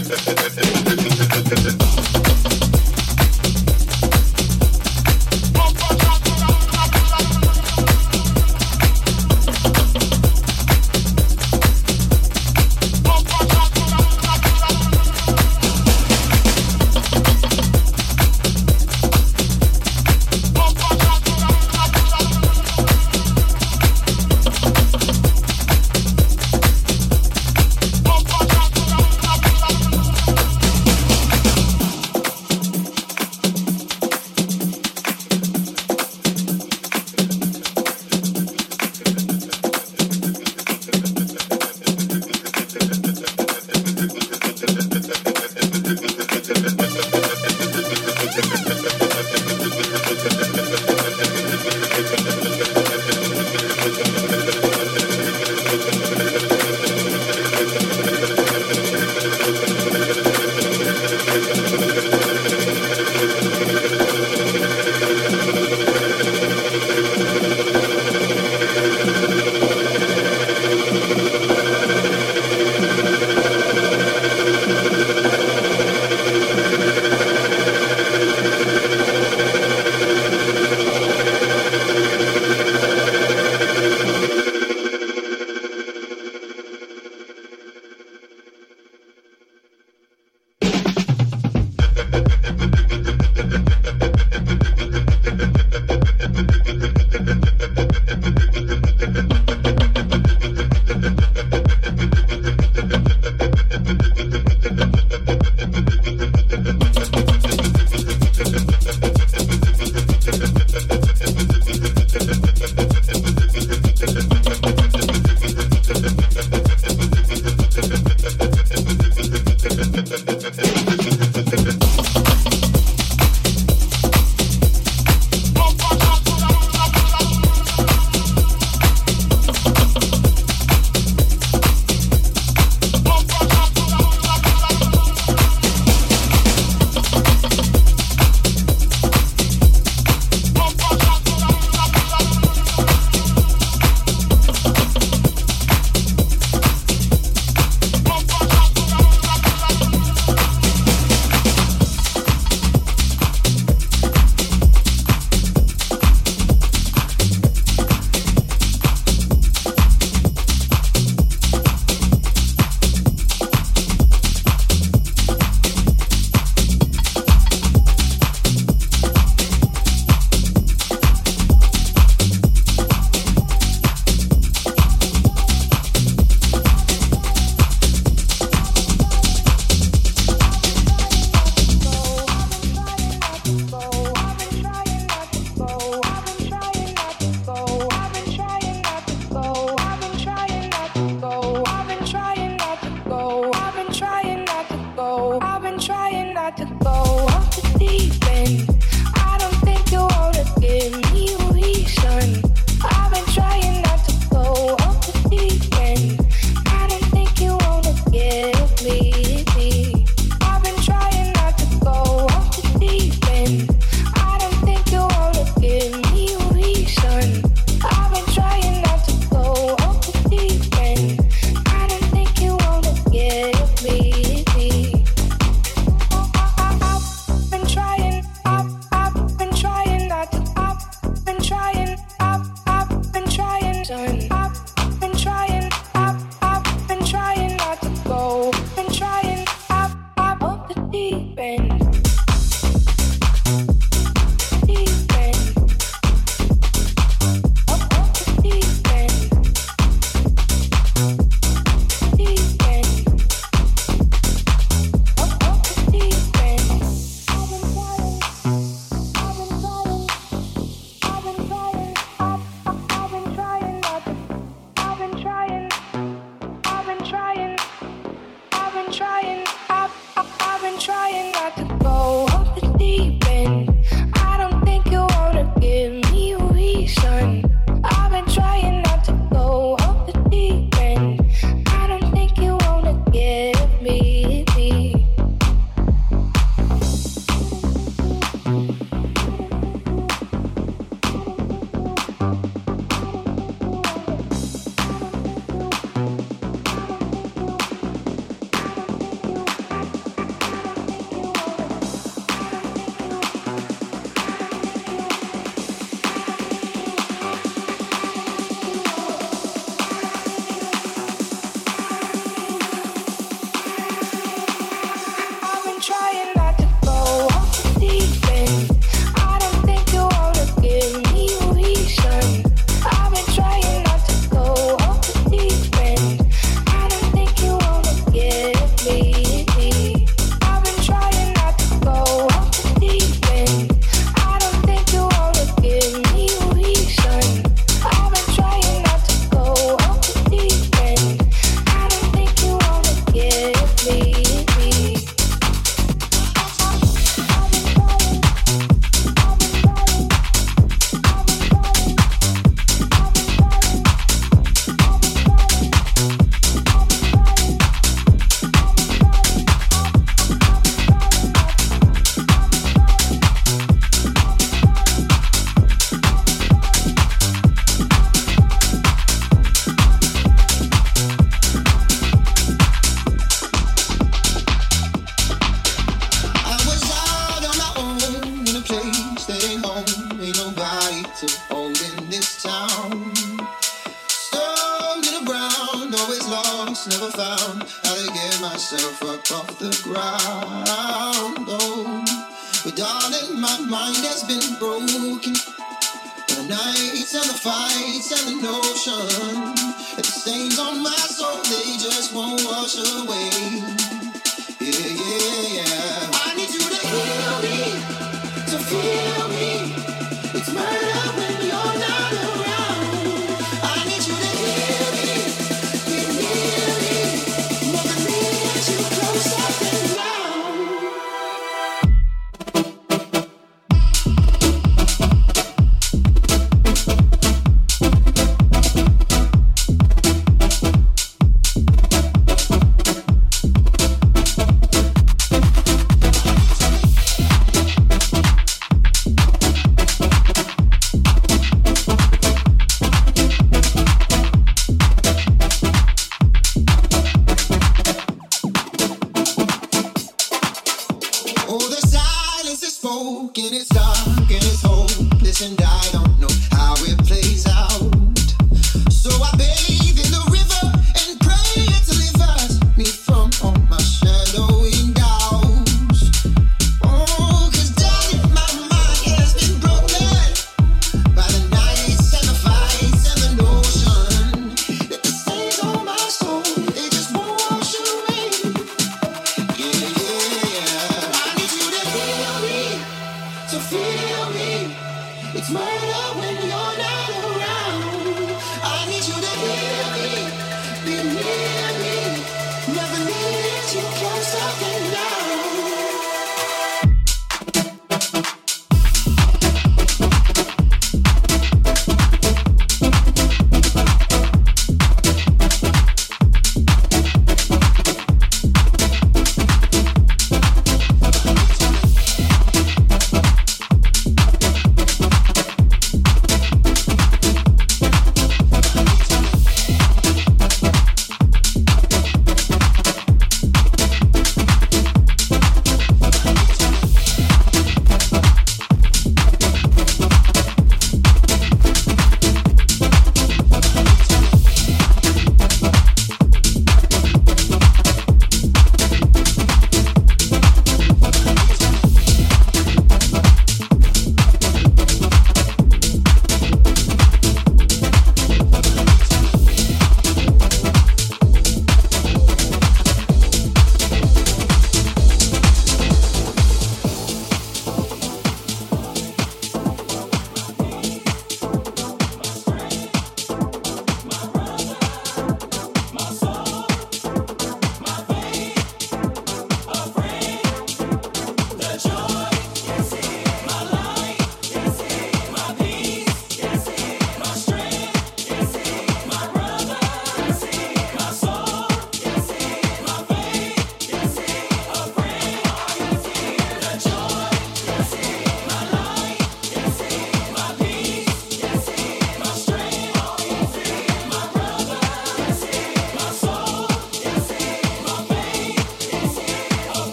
[0.00, 0.78] ¡Gracias!